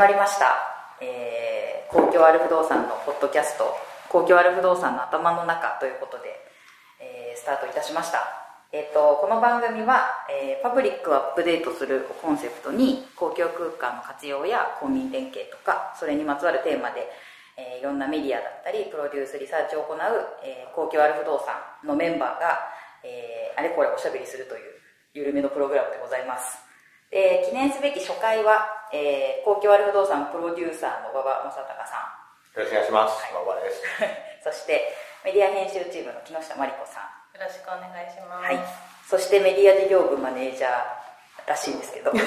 [0.00, 0.56] まりました、
[1.02, 3.68] えー、公共ある不動産のポッドキャスト
[4.08, 6.40] 公共ある不動産の頭の中ということで、
[7.04, 8.24] えースタートいたしました。
[8.72, 17.04] えっ、とこの番組は、えーパブリックをアップデートするコンセプトに公共空間の活用や公民連携とかそれにまつわるテーマで、
[17.60, 20.00] えーいろんなメディアだったりプロデュースリサーチを行う、
[20.42, 22.56] えー公共ある不動産のメンバーが、
[23.04, 24.80] えーあれこれおしゃべりするという
[25.12, 26.69] 緩めのプログラムでございます。
[27.10, 32.20] で記念すべき初回は、えー公共ある不動産プロデューサーの馬場正隆さん
[32.54, 33.24] よろしくお願いします。
[33.32, 33.82] 馬場です。
[34.44, 38.46] そしてメディア編集チームの木下真理子さんよろしくお願いします。
[38.46, 38.58] はい、
[39.08, 41.00] そしてメディア事業部マネージャー
[41.46, 42.18] らしいんですけど の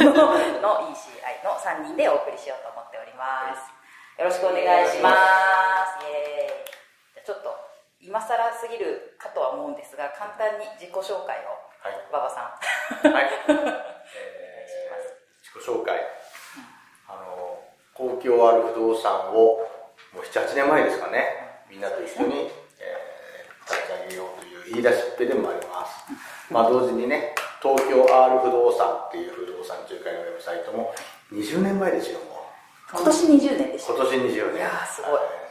[0.91, 5.12] ECI の3人でお送りしようと思っておりますよろしくお願いしま
[6.00, 6.66] すイエーイ
[7.13, 7.55] じゃあちょっと
[8.02, 12.00] 今更すぎるかとは思うんですが簡単に自己紹介をはい。
[12.10, 12.60] 馬場さ
[13.04, 13.29] んはい。
[15.55, 16.01] えー、自己紹介。
[17.07, 17.59] あの、
[17.93, 19.62] 公共ある不動産を、
[20.13, 23.13] もう7、8年前ですかね、みんなと一緒に、えー
[23.63, 26.04] 立ち上げようという言い出しっぺでもあります。
[26.51, 30.93] まあ同時にね、東京 R 不動産っていう不動産仲介のウェブサイトも
[31.32, 32.43] 20年前ですよ、も
[32.91, 32.99] う。
[32.99, 34.57] 今年20年でした今年20年。
[34.57, 35.43] いやーすごいはい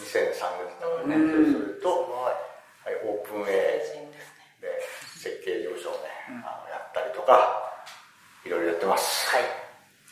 [0.00, 1.16] 2003年だからね。
[1.16, 4.08] うんそれと、はい、オープン A
[4.60, 4.80] で
[5.20, 6.08] 設計事務所をね、
[6.42, 7.69] あのやったりとか
[8.40, 9.28] いろいろやってます。
[9.28, 9.44] はい。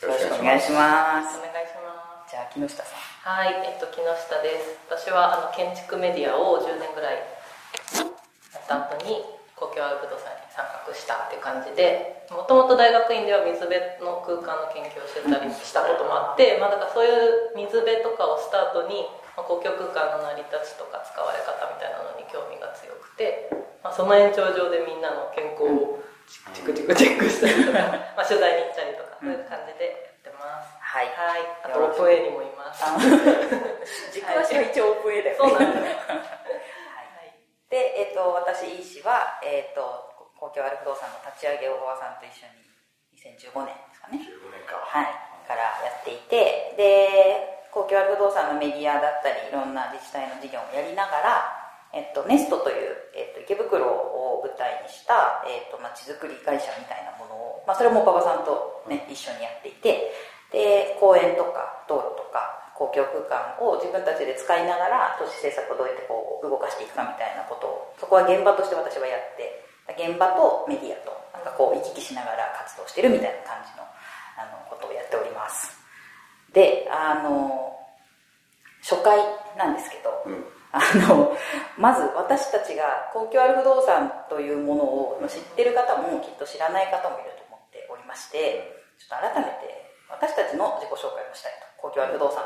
[0.04, 1.40] よろしくおお願いします。
[1.40, 2.28] お願いします。
[2.28, 3.00] じゃあ木下さん。
[3.24, 4.12] はい、えっと木下
[4.44, 4.76] です。
[4.84, 9.24] 私はあの建築メディアを10年ぐらいやった後に
[9.56, 19.08] 公共アウトドアさんに参画したって感じで、もともと大学院では水辺の空間の研究をしてたりしたこともあって、まあだからそういう水辺とかをスタートに、
[19.40, 23.48] まあ、公共空間の成り立ちとか使われ方みたいなのに興味が強くて、
[23.80, 27.78] まあ、その延長上でみんなの健康をチクチクチェックしたりとか、
[28.16, 30.76] まあ取材に行ったりとか、そういう感じでやってます。
[30.80, 31.06] はい。
[31.06, 32.84] はい、あとオープン A にもいます。
[34.12, 35.50] 軸足 は一応オープン A だよね。
[35.50, 35.84] そうなんです。
[35.84, 35.96] ね。
[36.06, 37.34] はい。
[37.70, 42.68] で、えっと私医師は、えっと公共ある不動産の立ち上げを馬場さんと一緒に
[43.16, 44.18] 2015年ですかね。
[44.18, 44.76] 15年か。
[44.76, 45.28] はい。
[45.48, 60.12] からやっていてで公共ある不動産のメディアだったりいろんな自治体の事業もやりながら、えっと、ネストという、えっと、池袋を舞台にした、えっと、まちづくり会社みたいなものを、まあ、それも馬場さんと、ね、一緒にやっていて
[60.52, 69.64] で公園とか道路とか公共空間を自分たちで使いながら都市政策をどうやってこう動かしていくかみたいなことをそこは現場として私はやって
[69.96, 73.82] 現場とメディアとなんかこう行き来しながら活動してるみたいな感じの
[74.38, 75.74] あのことをやっております。
[76.52, 77.74] であの
[78.80, 79.18] 初回
[79.56, 81.36] なんですけど、うんあの
[81.78, 88.68] まず私たちが公共ある不動産というものを知ってる方もきっと知らない方もいると思っておりまして
[89.00, 91.68] ちょっと改めて私たちの自己紹介をしたいと。
[91.78, 92.42] 公共ある不動産。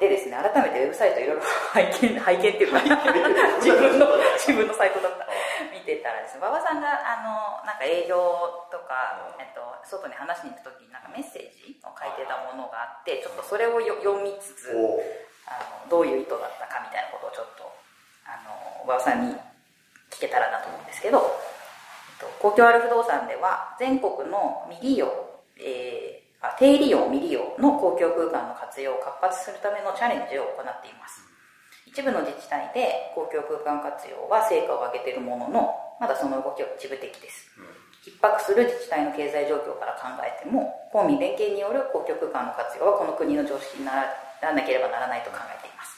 [0.00, 2.82] でですね改めてウェブサイトいろいろ 拝見拝見っていうか
[3.62, 5.26] 自分の自分のサイトだった。
[5.72, 8.16] 見てたらですね馬場さんがあのなんか営業
[8.72, 14.98] とか、えっと、外に話しに行く時になんかメッセージを書いてたものがあってちょっとそれをよ読みつつお
[15.46, 17.64] あのどういう意図だったかみたいなことをちょっと
[18.26, 19.34] あの小川さんに
[20.10, 21.24] 聞けたらなと思うんですけど、えっ
[22.20, 25.08] と、公共ある不動産では全国の未利用、
[25.58, 31.24] えーあ低利用未利用の公共空間の活用を活発するためのチャレンジを行っています。
[31.88, 37.48] 一部の自治体で公共空間活用は成果を上げているもののまだその動きは一部的です。
[38.04, 44.12] 逼迫する自治体の経済状況から考えても公民連携による公共空間の活用はこの国の常識になら
[44.52, 45.96] なければならないと考えています。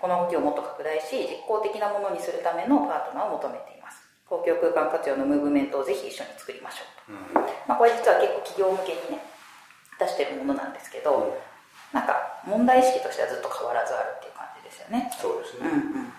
[0.00, 4.02] この動きをもっと拡大し実効的なものにするためのパートナーを求めています。
[4.28, 9.24] 公共空間活用のムーブメントをぜひ一緒に作りましょうと、まあ、これ実は結構企業向けにね
[10.00, 11.36] 出してるものなんですけど、
[11.92, 15.12] なんか問題意識としてはずっと変わらずあるっていう感じですよね。
[15.14, 16.12] そうですうんうね、ん。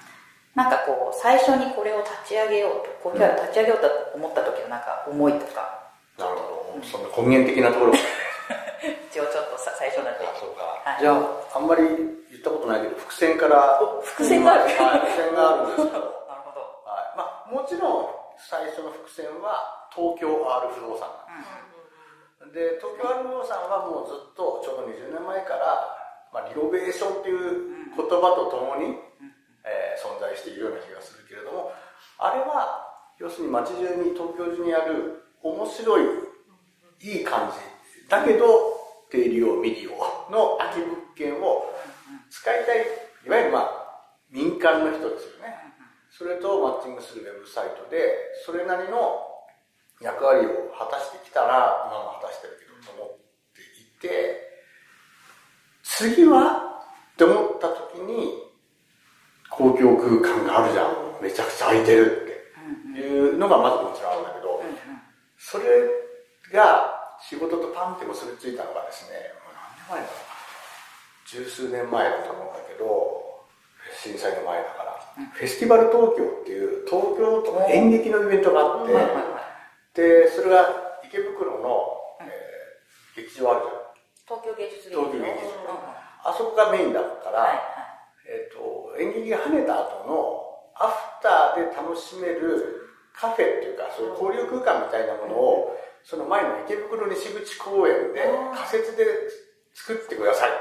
[0.56, 5.92] なんかこう最初にこれを立ち上げようと公共ある立ち上げようと思った時のなんか思いとか。
[6.16, 6.86] なるほど。
[6.86, 7.92] そんな根源的なところ。
[7.92, 7.98] が
[8.84, 11.02] 一応ちょっとさ最初だってあそうか、はい。
[11.02, 11.84] じゃああんまり
[12.32, 13.80] 言ったことないけど伏線から。
[13.82, 14.64] お伏線がある。
[14.64, 16.60] はい伏線があるんですけど なるほど。
[16.84, 17.18] はい。
[17.18, 18.08] まあ、もちろん
[18.38, 21.64] 最初の伏線は東京 R 不動産なんです。
[22.54, 25.98] で東京 R 不動産はもうずっとちょうど20年前から、
[26.34, 29.00] まあ、リノベーションっていう言葉とともに、
[29.64, 31.72] えー存在しているような気がするけれども
[32.18, 36.04] あれは要するに街中に東京中にある面白い
[37.00, 37.58] いい感じ。
[38.10, 38.73] だけど
[39.14, 39.92] 低利用未利用
[40.32, 41.70] の空き物件を
[42.32, 42.82] 使いたい
[43.28, 43.70] いわゆるまあ
[44.32, 45.54] 民間の人ですよね。
[46.10, 48.02] それとマッチングするウェブサイトで
[48.44, 49.22] それなりの
[50.02, 53.18] 役割を果たしてきたら今も果たしてるけどと思っ
[53.54, 54.42] ていて
[55.84, 56.82] 次は
[57.14, 58.34] って思った時に
[59.52, 61.14] 公共空間があるじゃん。
[61.22, 62.34] めちゃくちゃ空いてる
[62.92, 64.62] っていうのがまずもちろんあるんだけど
[65.38, 65.64] それ
[66.52, 70.34] が仕事とパンって結びついたのがですねもう何年前だろう
[71.26, 73.24] 十数年前だと思うんだけど
[74.02, 74.96] 震災の前だから、
[75.34, 78.94] フェスティバル東京っていう東京と演劇のイベントがあって、
[79.94, 80.66] でそれが
[81.04, 81.84] 池袋の、
[82.22, 83.70] えー劇場ある
[84.26, 84.42] じゃん。
[84.42, 85.94] 東京芸術劇東京芸術うんうん
[86.26, 87.62] あそこがメインだから、はい
[88.26, 90.42] えっと演劇が跳ねた後の
[90.74, 99.06] アフターで楽しめるカフェっていうかそういう交流空間みたいなものを、その前の池袋西口公園で仮設で
[99.74, 100.52] 作ってください。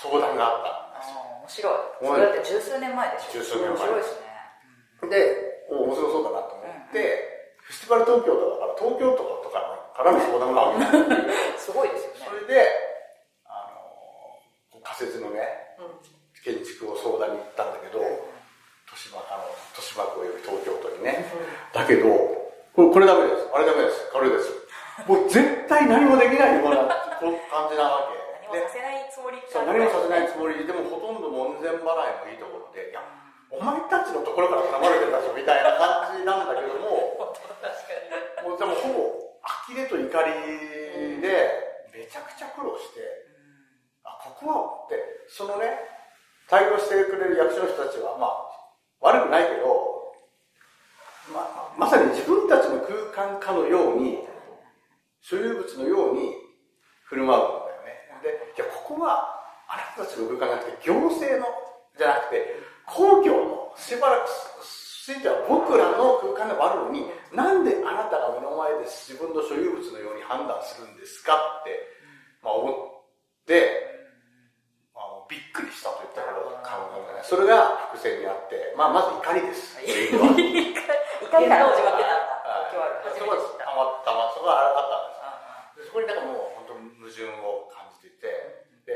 [0.00, 0.84] 相談があった。
[0.98, 1.78] んです面白い。
[2.00, 3.32] それだって十数年前でしょ。
[3.32, 3.70] 十数年前。
[3.70, 5.10] 面白いですね。
[5.10, 12.26] で、お面白そうだなと思って、フェスティバル東京都だから東京都とかからの相談がある すごいですよね。
[12.26, 12.70] それで、
[13.46, 13.70] あ
[14.72, 15.76] の仮設のね、
[16.44, 21.24] 建築を相談に行ったんだけど、豊島あの豊島区および東京都にね、
[21.72, 22.08] だけど
[22.74, 24.63] これ、これダメです、あれダメです、これです。
[25.02, 26.86] もう絶対何もできないような
[27.50, 28.14] 感じなわけ。
[28.46, 30.54] 何もさせないつもりそう何もさせないつもり。
[30.62, 33.02] で、でもほとんど門前払いもいいところで、いや、
[33.50, 37.18] お前たちのところから頼まれてたぞみたいな感じなんだけども、
[38.46, 39.24] もうでもほぼ
[39.66, 43.02] 呆れと怒りで、めちゃくちゃ苦労して、
[44.04, 45.78] あ、ここはって、そのね、
[46.48, 48.46] 対応してくれる役所の人たちは、まあ、
[49.00, 50.14] 悪くないけど、
[51.32, 54.23] ままさに自分たちの空間かのように、
[55.24, 56.36] 所有物のように
[57.08, 58.20] 振る舞うんだよね。
[58.20, 61.48] で、いや、ここは、あなたたちの空間じゃなくて、行政の、
[61.96, 64.28] じゃなくて、公共の、しばらく、
[64.60, 71.72] ついては僕らの空間でもあるのに、なんであなたが目の前で自分の所有物のように判断するんですかって、
[72.44, 73.84] まあ思って、
[74.96, 79.76] まあ、びっくりしたといったら感覚がね、それが伏線にあって、まあまず怒りです。
[80.16, 80.72] 怒り
[81.48, 83.24] から始まってた
[83.60, 83.64] た。
[83.76, 85.13] またまそこがあったんです
[85.94, 88.26] こになんかもう本当矛盾を感じていて
[88.82, 88.90] で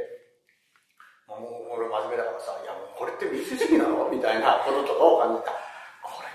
[1.30, 4.10] まあもう俺真面目だからさ「いやもうこれって民主主義なの?
[4.10, 5.54] 」みたいなこととかを感じた。
[6.02, 6.28] これ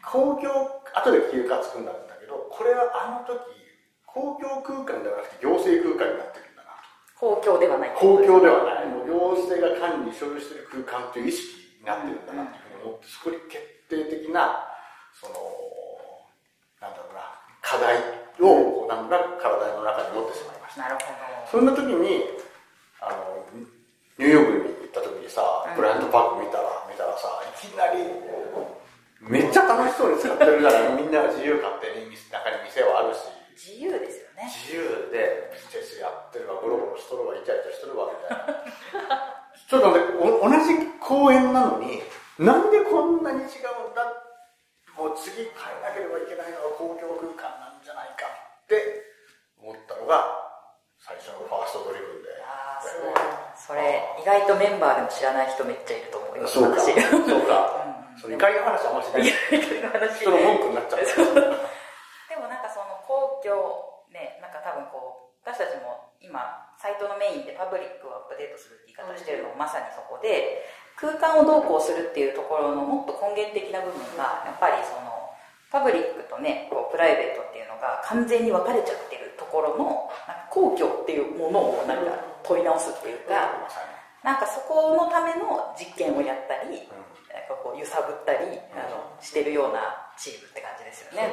[0.00, 3.44] 公共後で休暇つくんだけどこれはあの時
[4.06, 7.20] 公共空間ではなくて行政空間になってるんだなと。
[7.20, 7.90] 公共ではない。
[7.92, 13.60] 公共ではない、もう行政が管理、所有している空間という意識になってるんだなっていうふうに思って、そこに決
[13.92, 14.72] 定的な、
[15.12, 15.36] その、
[16.80, 17.20] なんだろうな、
[17.60, 20.82] 課題を、なん体の中に持ってしまいました。
[20.82, 22.24] なるほそんな時に、
[23.00, 23.46] あの、
[24.18, 25.42] ニューヨークに行った時にさ、
[25.76, 28.02] ブライアントパーク見たら、見たらさ、いきなり、
[29.20, 34.44] めっちゃ楽しそうに使ってるから、 みんなが自由勝手に店中に店はあるし、ど自由ですよね。
[34.52, 38.46] 自由でビジネスやってるわゴロゴロしとるわイチャイチャしとるわみたい
[39.08, 39.32] な。
[39.66, 42.02] ちょっと待ってお同じ公園なのに
[42.38, 44.04] なんでこんなに違うんだ？
[44.96, 47.75] もう次変えなければいけないのは公共空間なんじゃないか
[48.66, 48.82] って
[49.62, 50.26] 思ったのが
[50.98, 52.34] 最初のファーストドリブンで。
[52.42, 53.14] ああそう
[53.54, 56.82] それ意外とメンバーでも知らない人めっちゃいると思いますそうか。
[56.82, 56.98] 私。
[56.98, 57.86] そうか。
[58.18, 59.30] その怒りの話あんましない。
[59.30, 61.06] 話人の文句になっちゃう。
[62.26, 66.42] でもなんかその公共ねなんか多分こう私たちも今
[66.82, 70.66] サイトのメインでパブリックをアップデートするって言い方してるのもまさにそこで
[70.98, 75.14] 空間をどうこうするっていうところのもっと根源的な部分がやっぱりその
[75.70, 77.45] パブリックとねこうプライベート
[77.76, 83.52] のが完全に分かれちゃってるところのなんか公共っていうものをなんか問い直すっていうか
[84.24, 86.88] なんかそこのための実験をやったり
[87.30, 91.30] なんかこう揺さぶったりあのしてるようなチームって感じですよね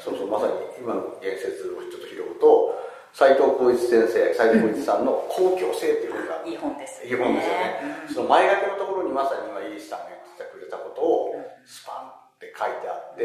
[0.00, 2.72] そうそうまさに今の言説をちょっと拾うと
[3.12, 13.22] 斉藤浩一先生斉藤浩一さんの「公共性」っていう本がいい本ですいい本ですよね、その前書きのところにまさに今イースさんが言ってくれたことをスパンって書いてあって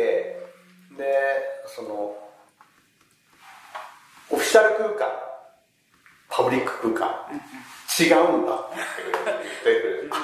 [0.92, 2.27] でその
[4.30, 5.08] オフィシャル空間。
[6.30, 7.08] パブリック空間。
[8.00, 8.54] 違うんだ。
[8.54, 8.76] って
[9.66, 10.20] 言ってくれてあ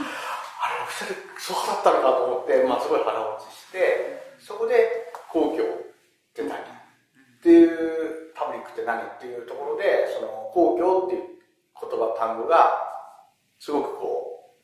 [0.63, 5.63] あれオフィシャルそうだったのかと思って、まあ、すごい腹落ちしてそこで公共っ
[6.33, 6.60] て何？
[6.60, 6.62] っ
[7.41, 9.01] ていうパブリックって何？
[9.01, 11.24] っていうところでその公共っていう
[11.79, 12.72] 言葉単語が
[13.60, 14.55] すごくこ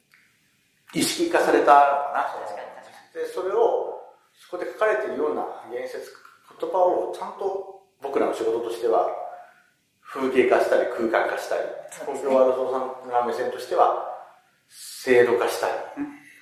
[0.93, 1.71] う意識化されたの
[2.11, 2.27] かな。
[2.31, 3.99] その確かに確かでそれを
[4.35, 6.13] そこで書かれているような言説
[6.59, 9.07] 言葉をちゃんと僕らの仕事としては
[10.09, 11.61] 風景化したり空間化したり。
[12.05, 12.33] 公そうですね。
[12.33, 14.09] 共ワールドさんの目線としては
[14.69, 15.73] 制度化したり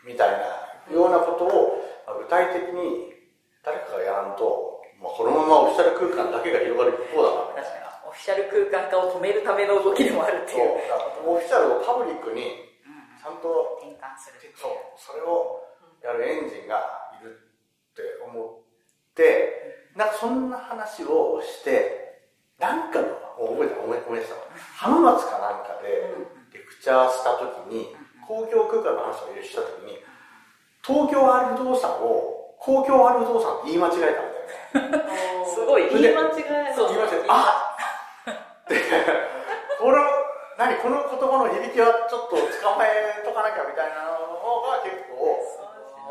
[0.08, 3.12] みたいなようなことをまあ具体的に
[3.64, 7.60] 誰かがやらんと、まあ、このままオフィシャル空間だけが広がる一方だな。
[7.60, 7.88] 確かに。
[8.08, 10.80] オフィシャル空間化を止めるための動きでもあるってそいう。
[10.80, 10.88] う。
[10.88, 14.72] だからオフィシャルをパブリックにゃんと転換するそう。
[14.96, 15.60] それを
[16.02, 17.36] やるエンジンがいる
[17.92, 22.24] って思ってなんかそんな話をして
[22.60, 24.42] なんかの覚えた覚え覚えてたわ。
[24.76, 26.10] 浜松かなんかで
[26.54, 27.94] レクチャーした時に
[28.26, 30.02] 公共空間の話をした時に
[30.82, 34.18] 東京 R 不動産を公共 R 不動産って言い間違え
[34.74, 35.46] たんだよね。
[35.54, 35.90] すごい。
[35.90, 37.34] 言い間違えそう言い間違えた。
[37.34, 37.78] あ
[38.32, 38.66] っ!
[38.68, 38.76] て
[39.80, 39.98] この
[40.58, 44.18] 何この言葉の響きはちょっと捕まえとかなきゃみたいなの
[44.66, 45.38] が結構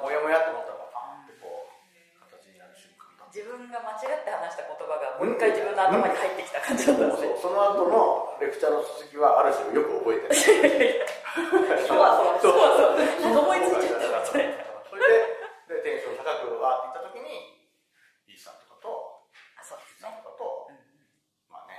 [0.03, 0.66] もやもやって思
[3.67, 7.19] 分が間違って話した言葉がもう一回自分の頭に入ってきた感じだったんで。
[7.19, 11.03] そうその後のレクチャーの続きはある種よく覚えてる。
[11.91, 12.39] そわそわ。
[12.39, 12.55] そう。
[13.21, 17.59] そう思いついちゃったそれででテンション高くわーって言った時に
[18.31, 19.27] イーさんとかと
[19.59, 20.15] あそうですね。
[20.23, 20.71] とかと、
[21.51, 21.75] まあね、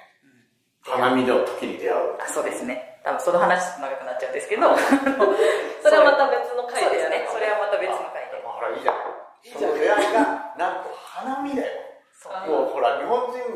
[0.83, 2.19] 花見の時に出会う。
[2.19, 2.99] あそうですね。
[3.03, 4.75] 多分その話長くなっちゃうんですけど。
[5.81, 7.25] それはまた別の回そうですね。
[7.31, 8.41] それはまた別の回で。
[8.43, 9.01] まあほらいいじゃない
[9.45, 9.71] いいじゃん。
[9.71, 11.76] その出会いがなんと花見だよ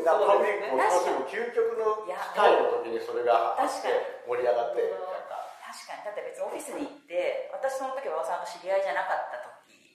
[0.04, 3.00] ら日本人がパブリックを楽しむ究極の機会の時に。
[3.02, 6.04] それが盛り上がってなんか確かに。
[6.04, 9.52] だって別にオフィスに行って私その時は馬場さんと知り合いじゃなかった時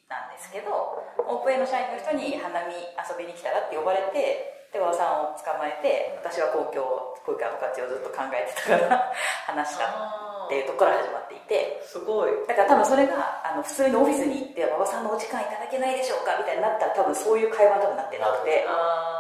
[0.07, 0.71] なんですけど
[1.19, 9.11] オープン A の社員の人に花見遊びに来たらって呼ばれてで馬場さんを捕まえて私は公共空間の価値をずっと考えてたから
[9.47, 9.87] 話した
[10.47, 11.81] っていうところから始まっていて。
[11.83, 12.31] すごい。
[12.47, 18.65] だから多分それがあの普通にオフィスに行って馬場さんのお時間いただけないでしょうかみたいになったら多分そういう会話に多分なってなくて。
[18.67, 19.16] あ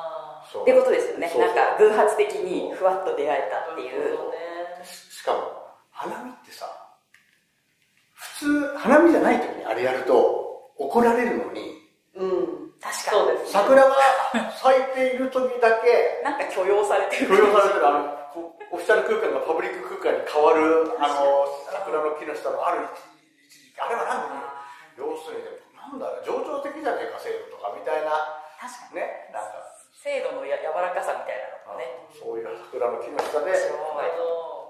[0.61, 1.31] っていうことですよね。
[1.37, 4.11] なんか偶発的にふわっと出会えたあっていう。
[4.11, 4.17] ね
[4.83, 5.39] ししかも
[5.91, 6.65] 花見ってさ
[8.13, 11.73] 普通花見じゃない時にあれやると怒られるのに
[12.15, 12.71] うん。
[12.79, 13.17] 確かに。
[13.17, 13.95] そうです桜が
[14.61, 17.27] 咲いている時だけなんか許容されてる。
[17.27, 17.87] 許容されてる。
[17.87, 18.17] あの
[18.69, 22.85] オフィシャル空間がパブリック空間に変わるあの桜の木の下のある
[23.49, 23.81] 一一時期。
[23.81, 24.53] あれは何だ
[24.97, 28.13] 要するになんだろう情緒的じゃねえか制度とかみたいな。
[28.61, 29.01] 確かに。
[29.01, 29.76] ねなんか
[30.07, 32.07] 制度のや柔らかさみたいなのがね。
[32.15, 33.51] そういう桜の木の下で。
[33.51, 34.07] すごい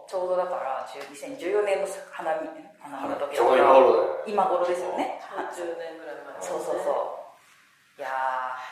[0.09, 1.03] ちょうどだから10
[1.37, 2.47] 2014年の花見
[2.79, 5.21] 花見の時だよね今頃ですよね。
[5.29, 8.01] 30年ぐらい前そうそうそう。
[8.01, 8.09] いや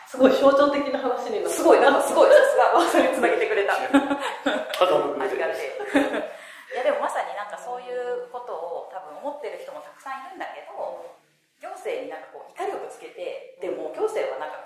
[0.10, 2.31] すごい象徴的な話になってーすごいなんかすごい。
[2.34, 3.77] さすがそれつなげてくれた。
[3.77, 11.05] ただのありがてえ いやでもまさになんかそういうことを多分思ってる人もたくさんいるんだけど
[11.62, 14.64] 行政になんかこう怒りをぶつけてでも行政はなんか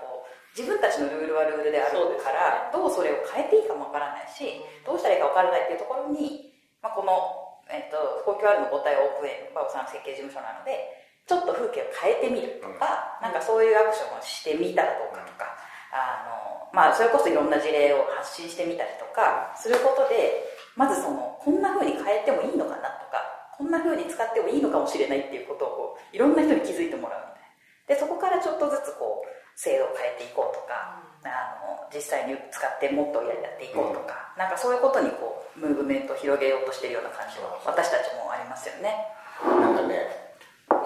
[0.60, 6.51] 自分たちのルールはルールであるからどうそれを変えていいかもわからないしどうしたらいいかわからないっていうところに、
[6.84, 15.46] まあ、この、えっと公共あるの母体オープンバオさん設計事務所なのでちょっと風景を変えてみるとか、なんかそういうアクションをしてみたらどうかとか、
[15.94, 20.42] あのまあ、それこそいろんな事例を発信してみたりとかすることで
[20.74, 23.22] まずそのこんな風に変えてもいいのかなとか
[23.54, 27.94] こんな風に使ってもいいのかもしれないっていうことをこういろんな人に気づいてもらうみたいな。
[27.94, 38.96] でそこからちょっとずつこう制度を変えていこうとか、あの実際に使ってもっとやっていこうとか、なんかそういうことにこうムーブメントを広げようとしているような感じは私たちもありますよね。
[39.44, 40.32] なんかね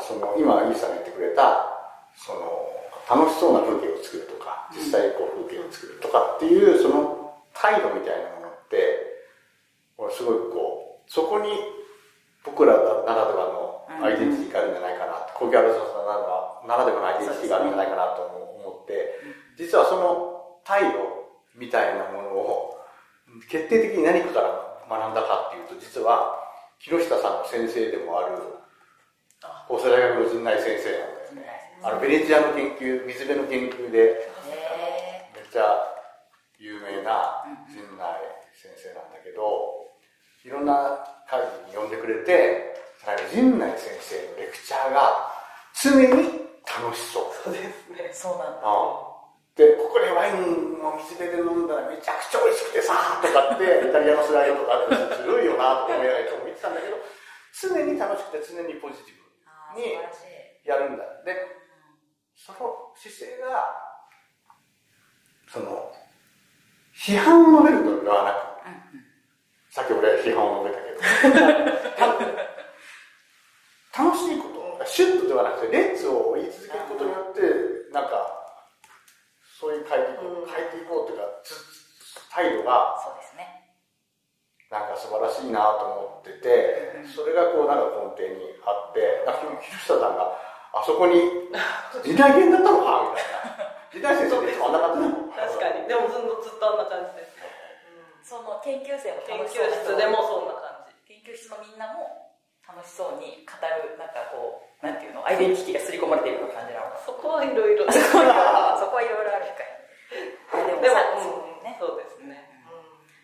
[0.02, 1.70] その今イーさんが言ってくれた
[2.18, 2.50] その
[3.06, 9.30] 楽しそうな風景を作るとか実際こう風景を作るとかっていうその態度みたいなものって
[10.02, 11.54] 俺すごいこうそこに
[12.42, 19.20] 僕らならではのアイデンティティがあるんじゃないかな公共アルさんならではのアイデンティティがあるんじゃないかなと思って
[19.58, 22.78] 実はその態度みたいなものを
[23.50, 24.50] 決定的に何かから
[24.90, 26.40] 学んだかっていうと実は
[26.80, 28.38] 木下さんの先生でもある
[29.68, 31.64] 法政大学の陣内先生なんだよね。
[31.84, 34.32] あのベネチアの研究水辺の研究でへ
[35.36, 35.64] めっちゃ
[36.60, 38.08] 有名な陣内
[38.56, 39.84] 先生なんだけど
[40.46, 42.72] いろんな会議に呼んでくれて
[43.34, 44.16] 陣内先生
[44.74, 47.26] のレクチャーが常に楽しそう。
[47.44, 48.10] そうですね。
[48.10, 48.66] えそうなんだ。
[49.56, 56.98] でここでワインを水辺で飲んだらめちゃくちゃ美味しくてさとかって イタリアのスライドとかあってずるいよなとか思いながらいつも見てたんだけど
[57.62, 60.16] 常に楽しくて常にポジティブあー素晴らし
[60.66, 60.68] い。
[60.68, 61.04] やるんだ。
[61.24, 61.56] で
[62.36, 63.70] その姿勢が
[65.54, 65.94] その
[66.96, 68.36] 批判を述べるのではなく
[69.70, 71.64] さっき俺批判を述べたけど。
[73.94, 74.53] た 楽しいこと
[74.94, 77.42] シュッとではなくてレッツを言い続けることによって
[77.90, 78.30] なんか
[79.58, 80.54] そういう変えていこう、うん。
[80.54, 81.58] 変えていこうというかつ
[82.30, 83.74] 態度がそうですね。
[84.70, 90.34] なんか素晴らしいなと思ってて、それがこうなんか根底にあって、なんか木下さんが
[90.74, 91.50] あそこに
[92.06, 93.14] 時代犬だったのか？
[93.14, 93.74] みたいな。
[93.90, 95.90] 時代先生ってそんな感じなの確かに。
[95.90, 97.26] でもずっとずっとあんな感じで。
[97.26, 97.50] すね
[98.22, 101.18] その研究生も研究楽しそうだ室でもそんな感じ。
[101.18, 102.34] 研究室のみんなも
[102.66, 105.24] 楽しそうに語るなんかこうなんていうの？
[105.24, 107.00] アイデンティティが刷り込まれているような感じなのか。
[107.08, 107.88] そこはいろいろ。
[107.88, 107.96] そ
[108.92, 110.68] こはいろいろあるかい。
[110.68, 112.38] でもでもさうんねそうですね、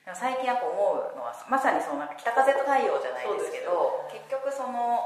[0.08, 5.04] でも最近やっぱ思うのはまさにそのなんか北風と太陽じゃないですけどそうです結局その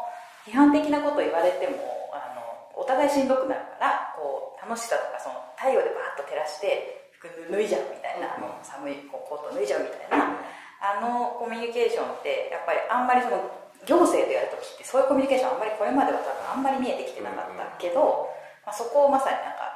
[0.48, 2.46] 批判的なこと言われてもあの
[2.78, 8.64] お互いしんどくなるからこう楽しさとかその太陽でバーッと照らして服脱いじゃうみたいな、うん。
[8.64, 10.40] 寒いこうコート脱いじゃうみたいな
[10.80, 13.44] あのコミュニケーションってやっぱりあんまりその
[13.86, 18.30] 行政でやるときってそういうコミュニケーションあんまりこれまでは多分あんまり見えてきてなかったけど、
[18.66, 19.72] まあ、そこをまさになんか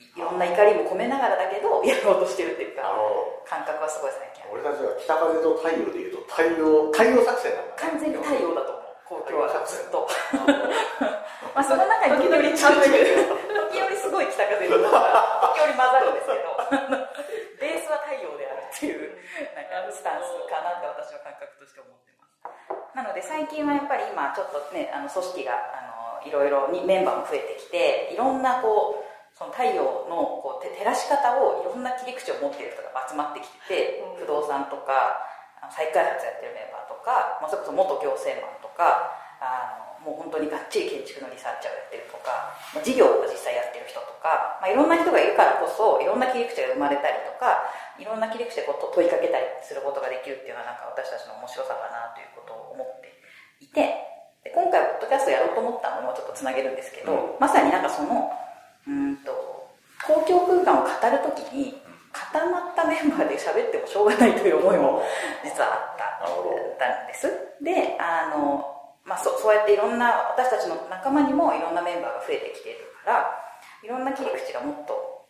[0.00, 2.88] いいろんな怒りも込めながらだけどやろうとしてるっていうか
[3.44, 7.92] 感覚はすごい最近俺たちは北風と太陽でいうと太陽太陽作戦なんだね。
[7.92, 8.90] 完全に太陽だと思う。
[9.10, 10.06] 公共はずっと。
[11.54, 16.56] まあその中に時々ちゃんと時折すごい北風とか時折混ざるんですけど
[17.58, 19.18] ベースは太陽であるっていう
[19.54, 29.00] なんかスタンスかなって私は感覚として思ってますなので最近はやっぱり今ちょっとねあの組織があのいろいろにメンバーも増えてきていろんなこう
[29.32, 34.20] その太陽のこうて照らし方をいろんな切り口を持っている人が集まってきてて、うん。
[34.20, 35.24] 不動産とか
[35.72, 47.64] 再開発やってるメンバーとか、まあ、それこそ元行政マンとかあのもう本当にがっちり建築のリサーチャーをやってるとか、まあ、事業を実際やってる人とか、まあ、いろんな人がいるからこそいろんな切り口が生まれたりとか
[47.96, 53.19] いろんな切り口でこうと問いかけたりすることができるっていうのはなんか私たちの面白さかなということを思っていて
[53.74, 53.94] で
[54.54, 57.40] 今回ポッドキャストやろうと思ったのもちょっとつなげるんですけど、うん。
[57.40, 58.32] まさになんかその
[58.88, 59.30] うんと
[60.06, 61.76] 公共空間を語るときに
[62.12, 65.02] 固まったメンバーで喋ってもしょうがないという思いも
[65.44, 66.10] 実はあった。
[67.04, 67.26] んです
[67.62, 68.64] であの、
[69.04, 73.30] まあ、そそうやっていろんな私たちの仲間にもいろんなメンバーが増えてきているから
[73.84, 75.26] いろんな切り口がもっと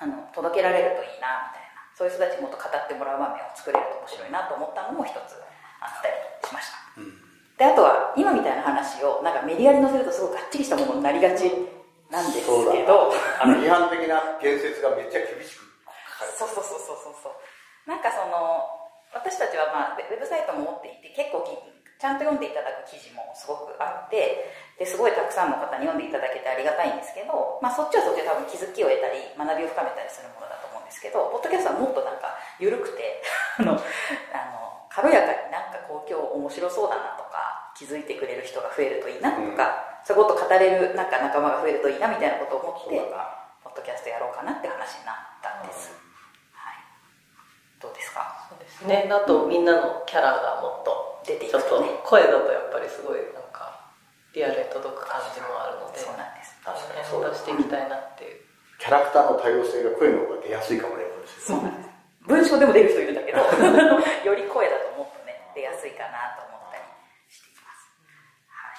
[0.00, 1.74] あの届けられるといいなみたいな。
[1.94, 5.38] そういう人たちにもっと語ってもらう場面を作れると面白いなと思ったのも一つ
[5.78, 6.74] あったりしました
[7.58, 11.50] であとは今みたいな話をなんかメディアに載せるとすごいがっちりしたものになりがち
[12.10, 13.12] なんですけど。
[13.40, 17.32] あの批判的な言説がめっちゃ厳しく書かれてそうそうそうそうそうそう。
[17.86, 18.64] なんかその
[19.14, 33.22] 私たちは、まあ、ウェブサイトも持っていて結構きちゃんと読んでいただく記事もすごくあってですごいたくさんの方に読んでいただけてありがたいんですけど、まあ、そっちはそっちで多分気づきを得たり学びを深めたりするものだと思うんですけどポッドキャストはもっとなんか緩くて
[33.56, 34.63] あのあの
[34.94, 43.02] 軽やかになんか公共面白そうだなとか気づいてくれる人が増えるといいなとか、そういうこと語れるなんか仲間が増えるといいなみたいなことを思って
[43.66, 45.90] ポッドキャストやろうかなって話になったんです、
[46.54, 46.78] はい、
[47.82, 48.46] どうですか？
[48.46, 49.10] そうですね。
[49.10, 53.90] だとみんなのキャラがもっと出ていちょっと声だとやっぱりすごいなんか
[54.30, 56.54] リアルに届く感じもあるのでそうなんです。
[56.62, 58.38] 確かにそうだ出していきたいなっていう。
[58.78, 61.88] キャラクターの多様性が声の方が出やすいかもねそうなんです。
[62.26, 63.42] 文章でも出る人いるど。
[64.24, 66.82] より声だともっとね出やすいかなと思ったり
[67.28, 67.90] しています。
[68.48, 68.78] はい。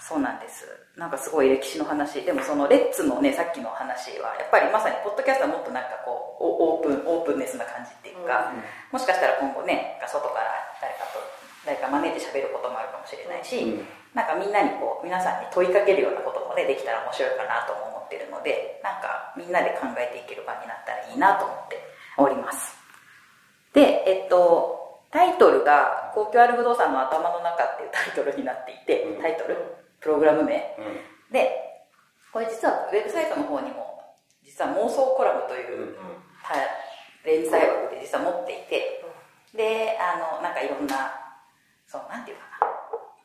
[0.00, 0.64] そうなんです。
[0.96, 2.22] なんかすごい歴史の話。
[2.22, 8.64] でもそのレッツのねさっきの話はやっぱりまさにポッドキャストはもっとなんかこうおオープンオープンネスな感じっていうか、うん。
[8.92, 10.50] もしかしたら今後ね外から
[10.80, 11.20] 誰かと
[11.66, 13.88] 誰か招いて喋ることもあるかもしれないし、うん。
[14.16, 21.76] なんかみんなにこう皆さんに問いかけるようなこともねできたら面白いかなとも思ってるのでなんかみんなで考えていける場になったらいいなと思って
[22.16, 22.85] おります
[23.76, 29.22] でえっとタイトルが「公共ある不動産の頭の中」っていうタイトルになっていて、うん。
[29.22, 29.56] タイトル
[30.00, 30.74] プログラム名。
[30.78, 31.32] うん。
[31.32, 31.84] で
[32.32, 34.00] これ実はウェブサイトの方にも
[34.42, 35.96] 実は妄想コラムという、
[36.42, 36.54] た
[37.24, 39.04] 連載枠で実は持っていて
[39.54, 41.12] であのなんかいろんな
[41.86, 42.72] そうなんていうかな。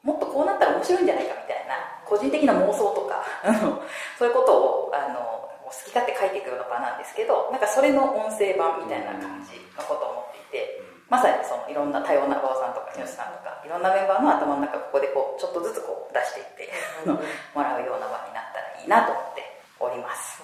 [0.03, 3.23] もっとこうなったら面白いんじゃないかみたいな個人的な妄想とか
[4.17, 16.71] そういうことをあの好き勝手書いていくような場なんですけどなんかそれの音声版みたいな感じのことを思っていてまさにそのいろんな多様な馬場さんとか木下さんとかいろんなメンバーの頭の中ここでこうちょっとずつこう出していって
[17.55, 19.43] もらうような場になったらいいなと思って
[19.79, 20.43] おります。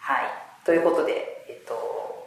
[0.00, 0.32] はい、
[0.64, 2.26] ということで、えっと、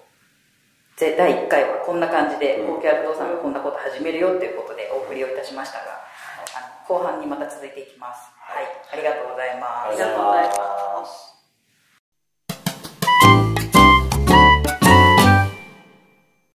[0.96, 2.76] ぜ第1回はこんな感じでうん。
[2.78, 6.00] 高級不動産がこんなこと始めるよということでお送りをいたしましたが、
[6.88, 8.30] 後半にまた続いていきます。
[8.40, 9.90] はい、ありがとうございます。
[9.90, 11.33] ありがとうございます